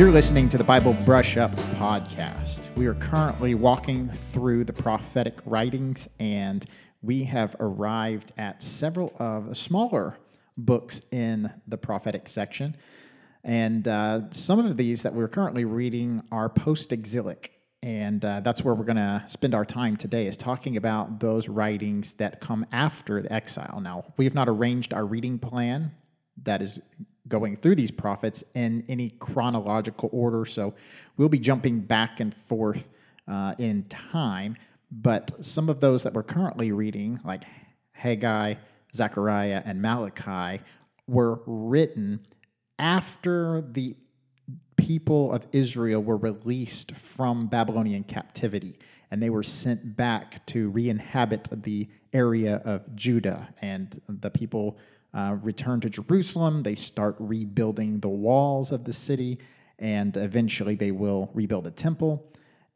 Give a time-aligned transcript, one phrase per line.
[0.00, 2.74] You're listening to the Bible Brush Up podcast.
[2.74, 6.64] We are currently walking through the prophetic writings, and
[7.02, 10.16] we have arrived at several of the smaller
[10.56, 12.78] books in the prophetic section.
[13.44, 17.52] And uh, some of these that we're currently reading are post exilic.
[17.82, 21.46] And uh, that's where we're going to spend our time today, is talking about those
[21.46, 23.80] writings that come after the exile.
[23.82, 25.92] Now, we have not arranged our reading plan
[26.42, 26.80] that is
[27.28, 30.44] going through these prophets in any chronological order.
[30.44, 30.74] So
[31.16, 32.88] we'll be jumping back and forth
[33.28, 34.56] uh, in time.
[34.90, 37.44] But some of those that we're currently reading, like
[37.92, 38.54] Haggai,
[38.94, 40.62] Zechariah, and Malachi,
[41.06, 42.26] were written
[42.78, 43.94] after the
[44.76, 48.78] people of Israel were released from Babylonian captivity
[49.10, 53.52] and they were sent back to re inhabit the area of Judah.
[53.60, 54.78] And the people
[55.14, 56.62] uh, return to Jerusalem.
[56.62, 59.38] They start rebuilding the walls of the city,
[59.78, 62.26] and eventually they will rebuild a temple.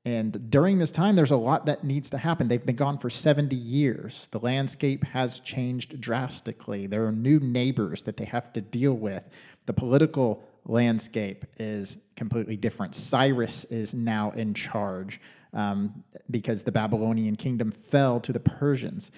[0.06, 2.48] And during this time, there's a lot that needs to happen.
[2.48, 4.28] They've been gone for 70 years.
[4.32, 6.86] The landscape has changed drastically.
[6.86, 9.24] There are new neighbors that they have to deal with.
[9.64, 12.94] The political landscape is completely different.
[12.94, 15.20] Cyrus is now in charge
[15.54, 19.10] um, because the Babylonian kingdom fell to the Persians.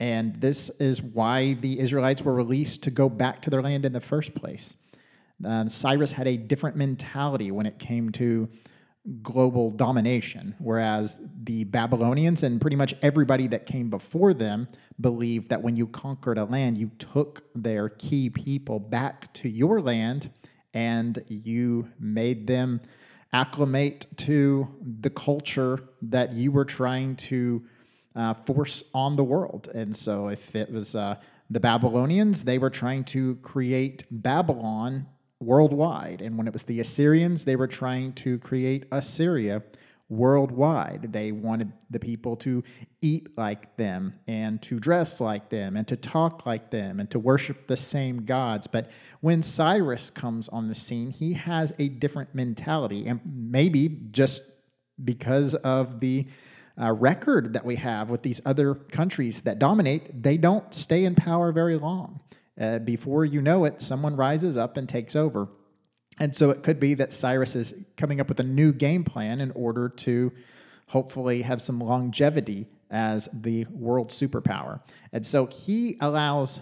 [0.00, 3.92] And this is why the Israelites were released to go back to their land in
[3.92, 4.74] the first place.
[5.66, 8.48] Cyrus had a different mentality when it came to
[9.22, 14.66] global domination, whereas the Babylonians and pretty much everybody that came before them
[15.00, 19.80] believed that when you conquered a land, you took their key people back to your
[19.80, 20.30] land
[20.72, 22.80] and you made them
[23.32, 24.66] acclimate to
[25.00, 27.62] the culture that you were trying to
[28.14, 29.68] uh, force on the world.
[29.74, 31.16] And so, if it was uh,
[31.50, 35.06] the Babylonians, they were trying to create Babylon
[35.40, 36.22] worldwide.
[36.22, 39.62] And when it was the Assyrians, they were trying to create Assyria
[40.08, 41.12] worldwide.
[41.12, 42.62] They wanted the people to
[43.00, 47.18] eat like them and to dress like them and to talk like them and to
[47.18, 48.66] worship the same gods.
[48.66, 53.06] But when Cyrus comes on the scene, he has a different mentality.
[53.06, 54.42] And maybe just
[55.02, 56.26] because of the
[56.80, 61.14] uh, record that we have with these other countries that dominate, they don't stay in
[61.14, 62.20] power very long.
[62.60, 65.48] Uh, before you know it, someone rises up and takes over.
[66.18, 69.40] And so it could be that Cyrus is coming up with a new game plan
[69.40, 70.32] in order to
[70.88, 74.80] hopefully have some longevity as the world superpower.
[75.12, 76.60] And so he allows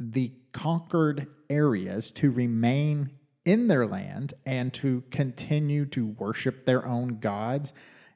[0.00, 3.10] the conquered areas to remain
[3.44, 7.72] in their land and to continue to worship their own gods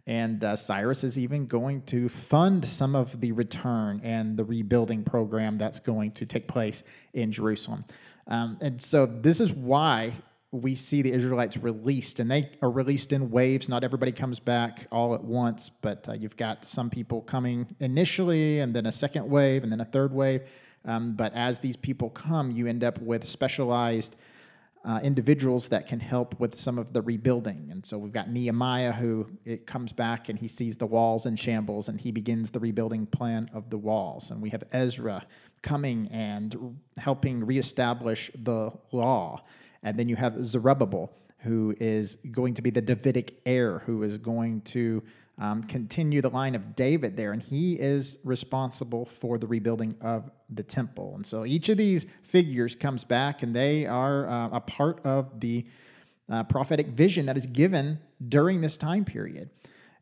[0.07, 5.05] and uh, Cyrus is even going to fund some of the return and the rebuilding
[5.05, 6.83] program that's going to take place
[7.13, 7.85] in Jerusalem.
[8.27, 10.15] Um, and so this is why
[10.51, 13.69] we see the Israelites released, and they are released in waves.
[13.69, 18.61] Not everybody comes back all at once, but uh, you've got some people coming initially,
[18.61, 20.43] and then a second wave, and then a third wave.
[20.85, 24.17] Um, but as these people come, you end up with specialized
[24.85, 27.69] uh, individuals that can help with some of the rebuilding.
[27.71, 31.37] And so we've got Nehemiah who it comes back and he sees the walls in
[31.37, 34.31] shambles and he begins the rebuilding plan of the walls.
[34.31, 35.25] And we have Ezra
[35.63, 39.45] coming and helping reestablish the law.
[39.85, 44.17] And then you have Zerubbabel who is going to be the Davidic heir who is
[44.17, 45.03] going to
[45.39, 50.31] um, continue the line of David there, and he is responsible for the rebuilding of
[50.51, 51.15] the temple.
[51.17, 55.41] And so each of these figures comes back, and they are uh, a part of
[55.41, 55.67] the
[56.31, 57.99] uh, prophetic vision that is given
[58.29, 59.51] during this time period.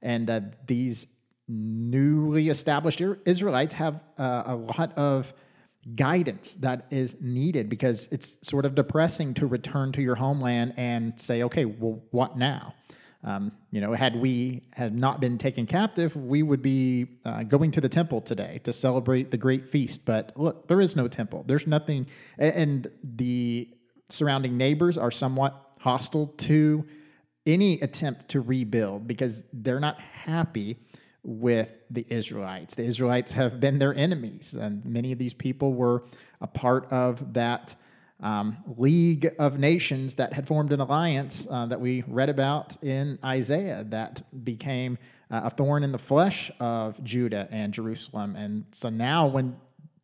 [0.02, 1.06] And uh, these
[1.48, 5.32] newly established Israelites have uh, a lot of
[5.94, 11.18] guidance that is needed because it's sort of depressing to return to your homeland and
[11.20, 12.74] say, okay, well, what now?
[13.22, 17.70] Um, you know, had we had not been taken captive, we would be uh, going
[17.72, 20.06] to the temple today to celebrate the great feast.
[20.06, 21.44] But look, there is no temple.
[21.46, 22.06] There's nothing,
[22.38, 23.68] and the
[24.08, 26.86] surrounding neighbors are somewhat hostile to
[27.46, 30.78] any attempt to rebuild because they're not happy
[31.22, 32.74] with the Israelites.
[32.74, 36.04] The Israelites have been their enemies, and many of these people were
[36.40, 37.76] a part of that
[38.22, 43.18] um, league of nations that had formed an alliance uh, that we read about in
[43.24, 44.98] Isaiah that became
[45.30, 48.36] uh, a thorn in the flesh of Judah and Jerusalem.
[48.36, 49.56] And so now, when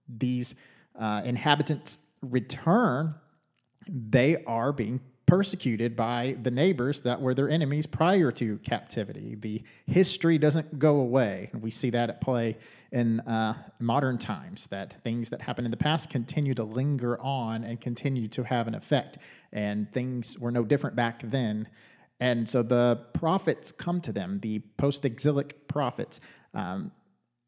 [0.08, 0.54] these
[0.98, 3.14] uh, inhabitants return,
[3.88, 9.34] they are being persecuted by the neighbors that were their enemies prior to captivity.
[9.34, 11.50] The history doesn't go away.
[11.52, 12.56] We see that at play
[12.92, 17.64] in uh, modern times, that things that happened in the past continue to linger on
[17.64, 19.18] and continue to have an effect.
[19.52, 21.68] And things were no different back then
[22.20, 26.20] And so the prophets come to them, the post exilic prophets,
[26.54, 26.92] um,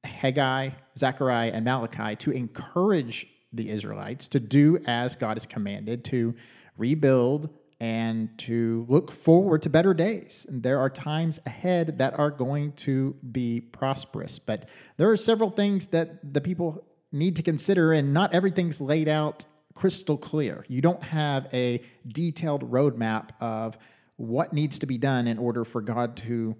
[0.04, 6.34] Haggai, Zechariah, and Malachi, to encourage the Israelites to do as God has commanded, to
[6.76, 7.48] rebuild
[7.80, 10.46] and to look forward to better days.
[10.48, 14.38] And there are times ahead that are going to be prosperous.
[14.38, 19.08] But there are several things that the people need to consider, and not everything's laid
[19.08, 19.44] out
[19.74, 20.64] crystal clear.
[20.68, 23.78] You don't have a detailed roadmap of
[24.16, 26.56] what needs to be done in order for God to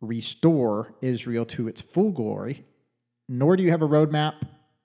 [0.00, 2.64] restore Israel to its full glory,
[3.28, 4.34] nor do you have a roadmap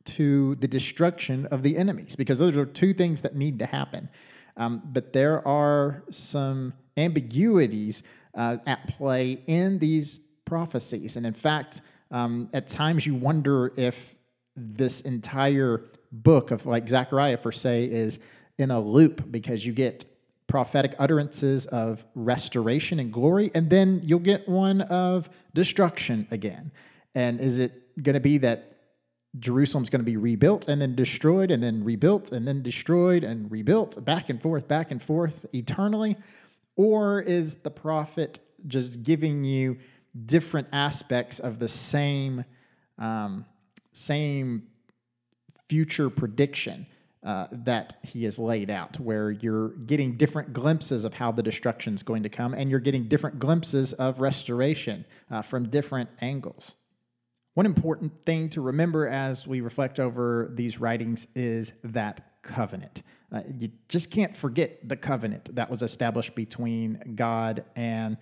[0.03, 4.09] to the destruction of the enemies, because those are two things that need to happen.
[4.57, 8.03] Um, but there are some ambiguities
[8.35, 11.17] uh, at play in these prophecies.
[11.17, 11.81] And in fact,
[12.11, 14.15] um, at times you wonder if
[14.55, 18.19] this entire book of like Zechariah, for say, is
[18.57, 20.05] in a loop because you get
[20.47, 26.71] prophetic utterances of restoration and glory, and then you'll get one of destruction again.
[27.15, 28.70] And is it going to be that
[29.39, 33.49] Jerusalem's going to be rebuilt and then destroyed and then rebuilt and then destroyed and
[33.49, 36.17] rebuilt back and forth, back and forth eternally?
[36.75, 39.77] Or is the prophet just giving you
[40.25, 42.43] different aspects of the same,
[42.97, 43.45] um,
[43.91, 44.67] same
[45.67, 46.87] future prediction?
[47.23, 51.93] Uh, that he has laid out, where you're getting different glimpses of how the destruction
[51.93, 56.73] is going to come, and you're getting different glimpses of restoration uh, from different angles.
[57.53, 63.03] One important thing to remember as we reflect over these writings is that covenant.
[63.31, 68.17] Uh, you just can't forget the covenant that was established between God and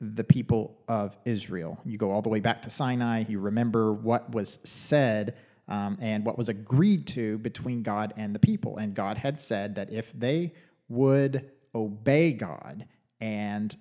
[0.00, 1.78] the people of Israel.
[1.84, 5.36] You go all the way back to Sinai, you remember what was said
[5.68, 8.78] um, and what was agreed to between God and the people.
[8.78, 10.54] And God had said that if they
[10.88, 12.86] would obey God
[13.20, 13.76] and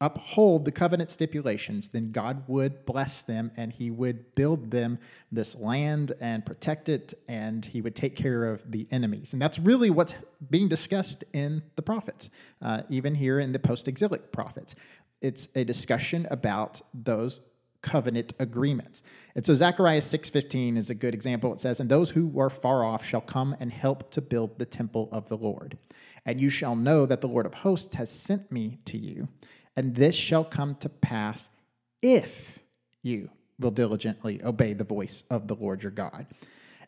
[0.00, 4.98] uphold the covenant stipulations, then God would bless them and he would build them
[5.32, 9.32] this land and protect it and he would take care of the enemies.
[9.32, 10.14] And that's really what's
[10.50, 12.30] being discussed in the prophets,
[12.62, 14.76] uh, even here in the post exilic prophets.
[15.20, 17.40] It's a discussion about those
[17.82, 19.02] covenant agreements.
[19.34, 21.52] And so Zechariah 6:15 is a good example.
[21.52, 24.66] It says, "And those who are far off shall come and help to build the
[24.66, 25.78] temple of the Lord.
[26.24, 29.28] And you shall know that the Lord of hosts has sent me to you."
[29.78, 31.50] And this shall come to pass
[32.02, 32.58] if
[33.04, 33.30] you
[33.60, 36.26] will diligently obey the voice of the Lord your God.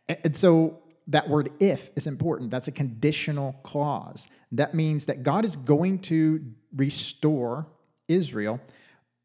[0.09, 2.51] And so that word if is important.
[2.51, 4.27] That's a conditional clause.
[4.51, 6.45] That means that God is going to
[6.75, 7.69] restore
[8.09, 8.61] Israel,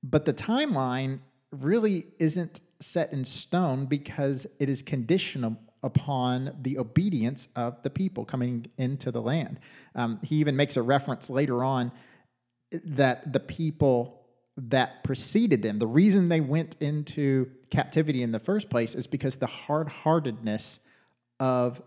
[0.03, 1.21] but the timeline
[1.51, 8.25] really isn't set in stone because it is conditional upon the obedience of the people
[8.25, 9.59] coming into the land.
[9.95, 11.91] Um, he even makes a reference later on
[12.71, 14.21] that the people
[14.57, 19.35] that preceded them, the reason they went into captivity in the first place is because
[19.35, 20.79] the hard heartedness
[21.39, 21.81] of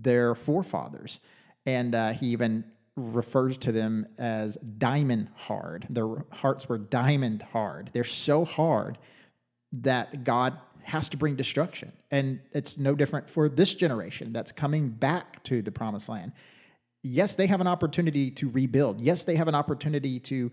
[0.00, 1.20] their forefathers.
[1.66, 2.64] And uh, he even
[2.96, 5.86] refers to them as diamond hard.
[5.88, 7.90] Their hearts were diamond hard.
[7.92, 8.98] They're so hard
[9.72, 11.92] that God has to bring destruction.
[12.10, 16.32] And it's no different for this generation that's coming back to the promised land
[17.02, 19.00] yes, they have an opportunity to rebuild.
[19.00, 20.50] Yes, they have an opportunity to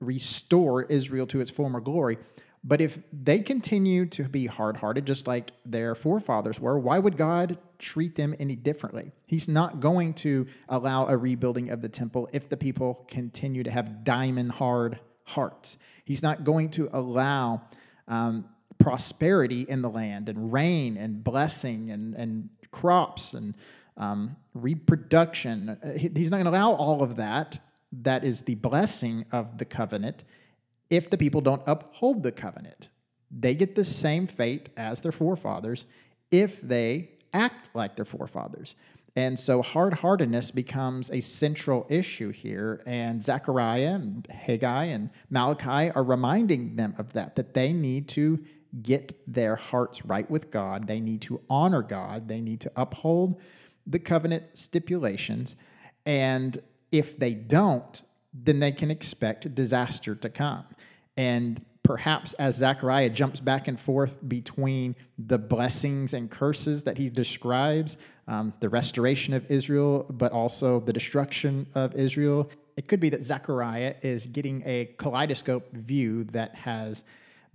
[0.00, 2.18] restore Israel to its former glory.
[2.64, 7.16] But if they continue to be hard hearted, just like their forefathers were, why would
[7.16, 9.12] God treat them any differently?
[9.26, 13.70] He's not going to allow a rebuilding of the temple if the people continue to
[13.70, 15.78] have diamond hard hearts.
[16.04, 17.62] He's not going to allow
[18.08, 18.46] um,
[18.78, 23.54] prosperity in the land and rain and blessing and, and crops and
[23.96, 25.70] um, reproduction.
[25.70, 27.58] Uh, he's not going to allow all of that.
[27.92, 30.24] That is the blessing of the covenant
[30.90, 32.88] if the people don't uphold the covenant.
[33.30, 35.86] They get the same fate as their forefathers
[36.30, 38.76] if they act like their forefathers.
[39.16, 42.82] And so hard heartedness becomes a central issue here.
[42.86, 48.44] And Zechariah and Haggai and Malachi are reminding them of that, that they need to
[48.82, 50.86] get their hearts right with God.
[50.86, 52.28] They need to honor God.
[52.28, 53.40] They need to uphold
[53.86, 55.56] the covenant stipulations.
[56.04, 56.58] And
[56.90, 58.02] if they don't,
[58.32, 60.64] then they can expect disaster to come.
[61.16, 67.08] And perhaps as Zechariah jumps back and forth between the blessings and curses that he
[67.08, 67.96] describes,
[68.28, 73.22] um, the restoration of Israel, but also the destruction of Israel, it could be that
[73.22, 77.04] Zechariah is getting a kaleidoscope view that has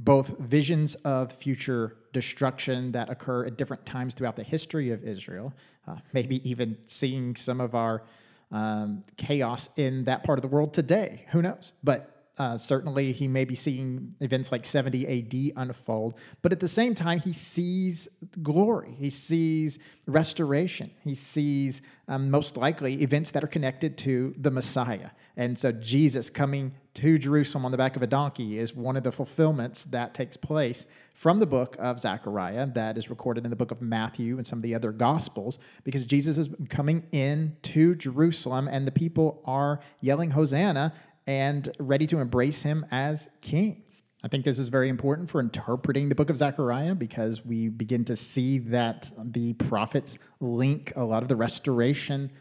[0.04, 5.54] both visions of future destruction that occur at different times throughout the history of Israel,
[5.88, 8.04] uh, maybe even seeing some of our
[8.52, 11.26] um, chaos in that part of the world today.
[11.32, 11.74] Who knows?
[11.84, 16.68] But Uh, certainly, he may be seeing events like 70 AD unfold, but at the
[16.68, 18.08] same time, he sees
[18.42, 18.96] glory.
[18.98, 19.78] He sees
[20.08, 20.90] restoration.
[21.04, 25.10] He sees, um, most likely, events that are connected to the Messiah.
[25.36, 29.04] And so, Jesus coming to Jerusalem on the back of a donkey is one of
[29.04, 33.56] the fulfillments that takes place from the book of Zechariah that is recorded in the
[33.56, 37.96] book of Matthew and some of the other gospels because Jesus is coming in to
[37.96, 40.94] Jerusalem and the people are yelling Hosanna
[41.28, 43.84] and ready to embrace him as king.
[44.24, 48.06] I think this is very important for interpreting the book of Zechariah because we begin
[48.06, 52.32] to see that the prophets link a lot of the restoration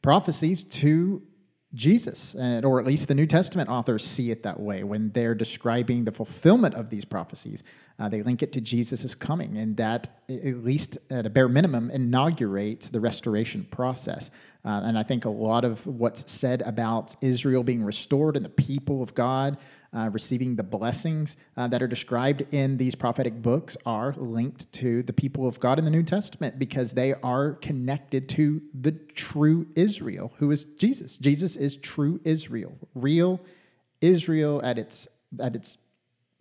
[0.00, 1.22] prophecies to
[1.76, 6.04] Jesus, or at least the New Testament authors see it that way when they're describing
[6.04, 7.62] the fulfillment of these prophecies.
[7.98, 11.90] Uh, they link it to Jesus' coming, and that, at least at a bare minimum,
[11.90, 14.30] inaugurates the restoration process.
[14.64, 18.50] Uh, and I think a lot of what's said about Israel being restored and the
[18.50, 19.56] people of God
[19.96, 25.02] uh, receiving the blessings uh, that are described in these prophetic books are linked to
[25.04, 29.66] the people of God in the New Testament because they are connected to the true
[29.74, 31.16] Israel, who is Jesus.
[31.16, 33.40] Jesus is true Israel, real
[34.02, 35.08] Israel at its
[35.40, 35.78] at its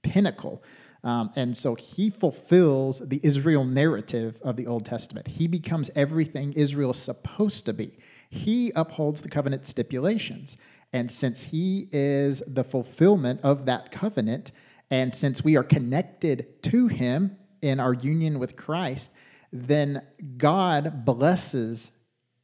[0.02, 0.62] pinnacle.
[1.06, 5.28] Um, and so he fulfills the Israel narrative of the Old Testament.
[5.28, 7.98] He becomes everything Israel is supposed to be.
[8.28, 10.58] He upholds the covenant stipulations.
[10.96, 14.54] And since he is the fulfillment of that covenant,
[14.90, 19.12] and since we are connected to him in our union with Christ,
[19.52, 20.04] then
[20.38, 21.92] God blesses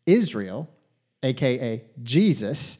[0.05, 0.69] Israel,
[1.23, 2.77] aka Jesus,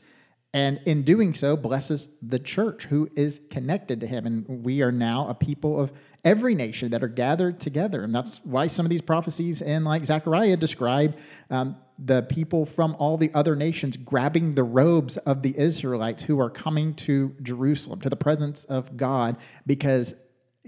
[0.53, 4.25] and in doing so blesses the church who is connected to him.
[4.25, 5.91] And we are now a people of
[6.25, 8.03] every nation that are gathered together.
[8.03, 11.17] And that's why some of these prophecies in like zechariah describe
[11.49, 16.39] um, the people from all the other nations grabbing the robes of the israelites who
[16.39, 20.15] are coming to jerusalem to the presence of god because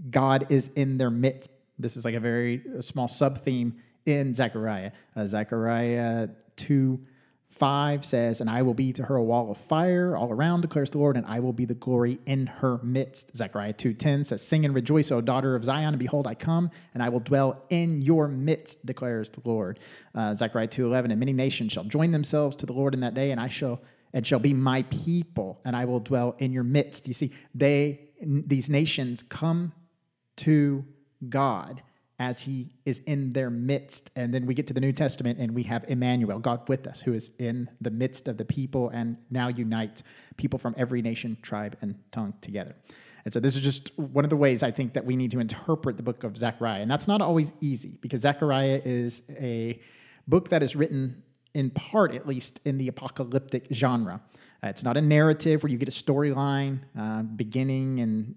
[0.09, 1.49] god is in their midst.
[1.79, 6.99] This is like a very small sub theme in zechariah uh, zechariah 2
[7.53, 10.89] 5 says, And I will be to her a wall of fire all around, declares
[10.89, 13.35] the Lord, and I will be the glory in her midst.
[13.37, 17.03] Zechariah 2.10 says, Sing and rejoice, O daughter of Zion, and behold, I come, and
[17.03, 19.79] I will dwell in your midst, declares the Lord.
[20.15, 23.31] Uh, Zechariah 2.11, And many nations shall join themselves to the Lord in that day,
[23.31, 23.81] and I shall
[24.15, 27.07] and shall be my people, and I will dwell in your midst.
[27.07, 29.73] You see, they these nations come
[30.37, 30.85] to
[31.29, 31.81] God
[32.23, 34.09] as he is in their midst.
[34.15, 37.01] And then we get to the New Testament and we have Emmanuel, God with us,
[37.01, 40.03] who is in the midst of the people and now unites
[40.37, 42.75] people from every nation, tribe, and tongue together.
[43.25, 45.39] And so this is just one of the ways I think that we need to
[45.39, 46.81] interpret the book of Zechariah.
[46.81, 49.79] And that's not always easy because Zechariah is a
[50.27, 54.21] book that is written in part, at least, in the apocalyptic genre.
[54.63, 58.35] Uh, it's not a narrative where you get a storyline uh, beginning and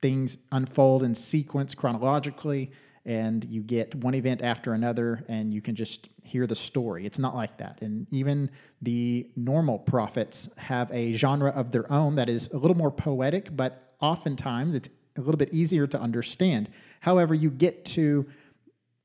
[0.00, 2.70] things unfold in sequence chronologically
[3.08, 7.06] and you get one event after another and you can just hear the story.
[7.06, 7.80] It's not like that.
[7.80, 8.50] And even
[8.82, 13.56] the normal prophets have a genre of their own that is a little more poetic,
[13.56, 16.68] but oftentimes it's a little bit easier to understand.
[17.00, 18.26] However, you get to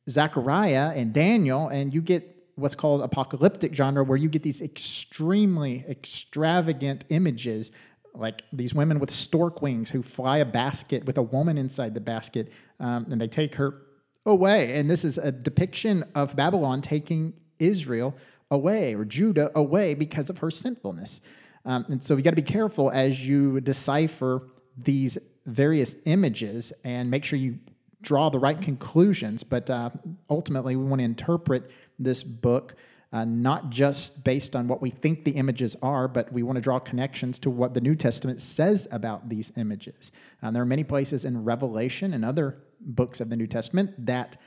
[0.09, 5.85] Zechariah and Daniel and you get what's called apocalyptic genre where you get these extremely
[5.87, 7.71] extravagant images
[8.13, 12.01] like these women with stork wings who fly a basket with a woman inside the
[12.01, 13.83] basket um, and they take her
[14.25, 14.77] away.
[14.77, 18.15] And this is a depiction of Babylon taking Israel
[18.51, 21.21] away or Judah away because of her sinfulness.
[21.65, 27.09] Um, and so you got to be careful as you decipher these various images and
[27.09, 27.59] make sure you
[28.01, 29.43] draw the right conclusions.
[29.43, 29.89] But uh,
[30.29, 32.75] ultimately, we want to interpret this book.
[33.11, 36.61] Uh, not just based on what we think the images are, but we want to
[36.61, 40.11] draw connections to what the New Testament says about these images.
[40.41, 44.05] And uh, there are many places in Revelation and other books of the New Testament
[44.05, 44.37] that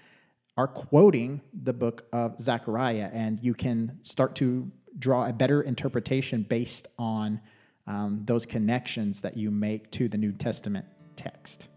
[0.57, 6.43] are quoting the book of Zechariah, and you can start to draw a better interpretation
[6.43, 7.41] based on
[7.87, 11.69] um, those connections that you make to the New Testament text.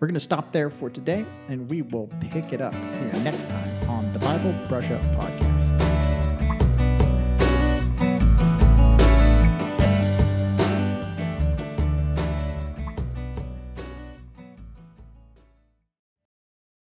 [0.00, 2.74] We're going to stop there for today, and we will pick it up
[3.22, 5.45] next time on the Bible Brush Up Podcast.